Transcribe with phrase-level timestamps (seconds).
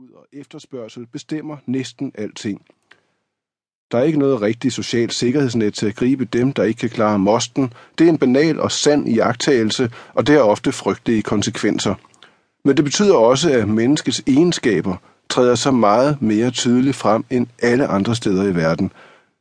[0.00, 2.62] Udbud og efterspørgsel bestemmer næsten alting.
[3.92, 7.18] Der er ikke noget rigtigt socialt sikkerhedsnet til at gribe dem, der ikke kan klare
[7.18, 7.72] mosten.
[7.98, 11.94] Det er en banal og sand iagtagelse, og det har ofte frygtelige konsekvenser.
[12.64, 14.96] Men det betyder også, at menneskets egenskaber
[15.30, 18.92] træder så meget mere tydeligt frem end alle andre steder i verden.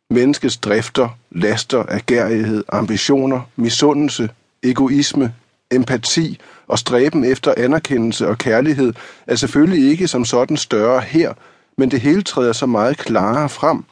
[0.09, 4.29] Menneskets drifter, laster, agerighed, ambitioner, misundelse,
[4.63, 5.33] egoisme,
[5.71, 8.93] empati og stræben efter anerkendelse og kærlighed
[9.27, 11.33] er selvfølgelig ikke som sådan større her,
[11.77, 13.83] men det hele træder så meget klarere frem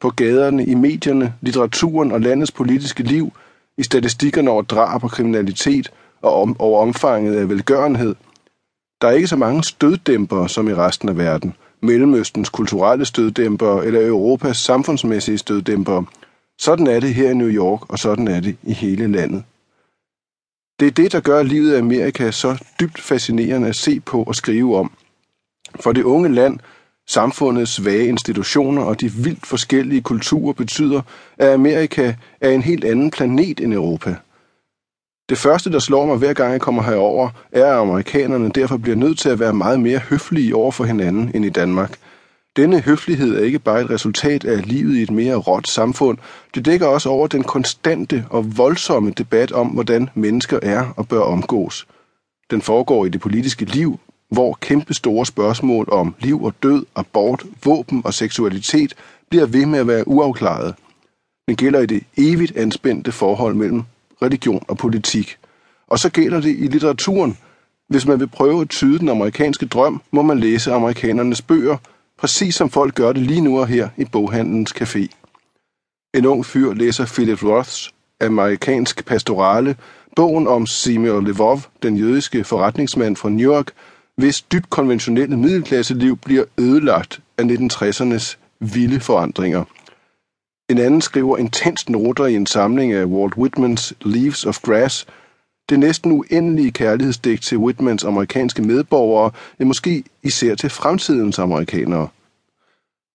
[0.00, 3.32] på gaderne, i medierne, litteraturen og landets politiske liv,
[3.78, 5.90] i statistikkerne over drab og kriminalitet
[6.22, 8.14] og om, over omfanget af velgørenhed.
[9.02, 11.54] Der er ikke så mange støddæmpere som i resten af verden.
[11.80, 16.04] Mellemøstens kulturelle støddæmpere eller Europas samfundsmæssige støddæmpere.
[16.58, 19.44] Sådan er det her i New York, og sådan er det i hele landet.
[20.82, 24.34] Det er det, der gør livet i Amerika så dybt fascinerende at se på og
[24.34, 24.92] skrive om.
[25.80, 26.58] For det unge land,
[27.08, 31.02] samfundets svage institutioner og de vildt forskellige kulturer betyder,
[31.38, 34.16] at Amerika er en helt anden planet end Europa.
[35.28, 38.96] Det første, der slår mig hver gang jeg kommer herover, er, at amerikanerne derfor bliver
[38.96, 41.98] nødt til at være meget mere høflige over for hinanden end i Danmark–
[42.56, 46.18] denne høflighed er ikke bare et resultat af livet i et mere råt samfund,
[46.54, 51.20] det dækker også over den konstante og voldsomme debat om, hvordan mennesker er og bør
[51.20, 51.86] omgås.
[52.50, 57.42] Den foregår i det politiske liv, hvor kæmpe store spørgsmål om liv og død, abort,
[57.64, 58.94] våben og seksualitet
[59.30, 60.74] bliver ved med at være uafklaret.
[61.48, 63.82] Den gælder i det evigt anspændte forhold mellem
[64.22, 65.36] religion og politik.
[65.88, 67.38] Og så gælder det i litteraturen.
[67.88, 71.76] Hvis man vil prøve at tyde den amerikanske drøm, må man læse amerikanernes bøger–
[72.22, 75.06] præcis som folk gør det lige nu og her i boghandelens café.
[76.14, 79.76] En ung fyr læser Philip Roths amerikansk pastorale,
[80.16, 83.70] bogen om Simeon Levov, den jødiske forretningsmand fra New York,
[84.16, 89.64] hvis dybt konventionelle middelklasseliv bliver ødelagt af 1960'ernes vilde forandringer.
[90.70, 95.06] En anden skriver intens noter i en samling af Walt Whitmans Leaves of Grass–
[95.72, 102.08] det næsten uendelige kærlighedsdigt til Whitmans amerikanske medborgere, men måske især til fremtidens amerikanere.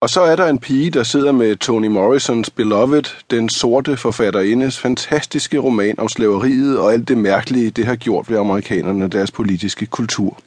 [0.01, 4.79] Og så er der en pige, der sidder med Toni Morrisons Beloved, den sorte forfatterindes
[4.79, 9.31] fantastiske roman om slaveriet og alt det mærkelige, det har gjort ved amerikanerne og deres
[9.31, 10.39] politiske kultur.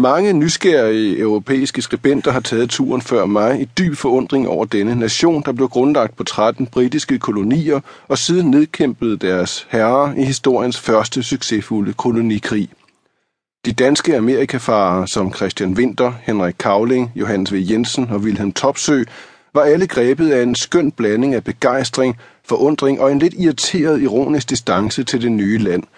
[0.00, 5.42] Mange nysgerrige europæiske skribenter har taget turen før mig i dyb forundring over denne nation,
[5.42, 11.22] der blev grundlagt på 13 britiske kolonier og siden nedkæmpede deres herrer i historiens første
[11.22, 12.68] succesfulde kolonikrig.
[13.66, 17.56] De danske amerikafarere som Christian Winter, Henrik Kavling, Johannes V.
[17.70, 19.02] Jensen og Wilhelm Topsø
[19.54, 24.50] var alle grebet af en skøn blanding af begejstring, forundring og en lidt irriteret ironisk
[24.50, 25.82] distance til det nye land–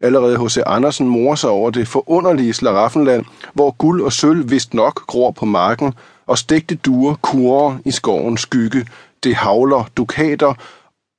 [0.00, 0.58] Allerede H.C.
[0.66, 3.24] Andersen morer sig over det forunderlige Slaraffenland,
[3.54, 5.94] hvor guld og sølv vist nok gror på marken,
[6.26, 8.86] og stegte duer kurer i skovens skygge.
[9.24, 10.54] Det havler dukater,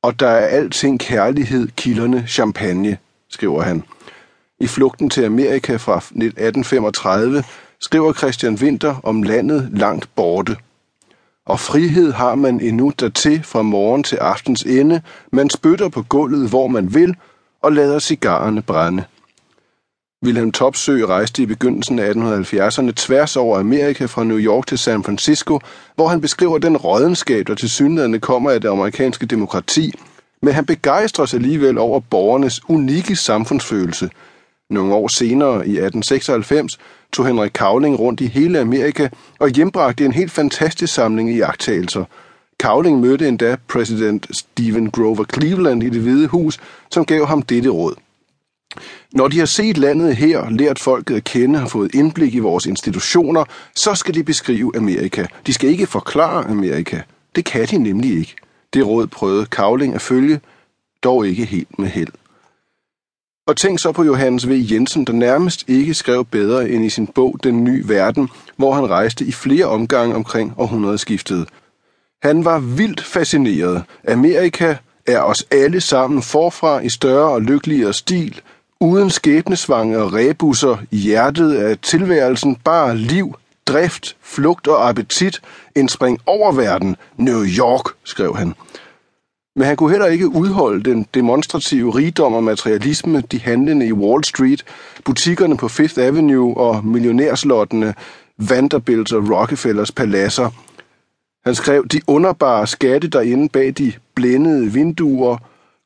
[0.04, 2.98] og der er alting kærlighed, kilderne, champagne,
[3.30, 3.84] skriver han.
[4.60, 7.44] I flugten til Amerika fra 1835
[7.80, 10.58] skriver Christian Winter om landet langt borte.
[11.46, 15.02] Og frihed har man endnu dertil fra morgen til aftens ende.
[15.32, 17.16] Man spytter på gulvet, hvor man vil,
[17.62, 19.04] og lader cigarerne brænde.
[20.26, 25.04] Wilhelm Topsø rejste i begyndelsen af 1870'erne tværs over Amerika fra New York til San
[25.04, 25.60] Francisco,
[25.96, 29.94] hvor han beskriver den rådenskab, der til synligheden kommer af det amerikanske demokrati,
[30.42, 34.10] men han begejstrer sig alligevel over borgernes unikke samfundsfølelse.
[34.70, 36.80] Nogle år senere, i 1896,
[37.14, 42.06] tog Henrik Kavling rundt i hele Amerika og hjembragte en helt fantastisk samling i jagttagelser–
[42.62, 46.60] Cowling mødte endda præsident Stephen Grover Cleveland i det hvide hus,
[46.92, 47.96] som gav ham dette råd.
[49.14, 52.66] Når de har set landet her, lært folket at kende og fået indblik i vores
[52.66, 53.44] institutioner,
[53.76, 55.26] så skal de beskrive Amerika.
[55.48, 57.02] De skal ikke forklare Amerika.
[57.36, 58.36] Det kan de nemlig ikke.
[58.74, 60.40] Det råd prøvede Kavling at følge,
[61.04, 62.12] dog ikke helt med held.
[63.48, 64.66] Og tænk så på Johannes V.
[64.72, 68.90] Jensen, der nærmest ikke skrev bedre end i sin bog Den Nye Verden, hvor han
[68.90, 71.48] rejste i flere omgange omkring århundredeskiftet–
[72.22, 73.84] han var vildt fascineret.
[74.08, 74.76] Amerika
[75.08, 78.42] er os alle sammen forfra i større og lykkeligere stil,
[78.80, 83.36] uden skæbnesvange og rebusser i hjertet af tilværelsen, bare liv,
[83.68, 85.42] drift, flugt og appetit,
[85.76, 88.54] en spring over verden, New York, skrev han.
[89.56, 94.24] Men han kunne heller ikke udholde den demonstrative rigdom og materialisme, de handlende i Wall
[94.24, 94.64] Street,
[95.06, 97.94] butikkerne på Fifth Avenue og millionærslottene,
[98.38, 100.50] Vanderbilt og Rockefellers paladser–
[101.44, 105.38] han skrev, de underbare skatte derinde bag de blændede vinduer,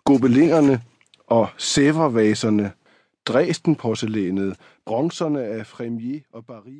[0.03, 0.81] gobelingerne
[1.27, 2.71] og sævervaserne,
[3.25, 6.73] Dresden-porcelænet, bronzerne af Fremier og Paris.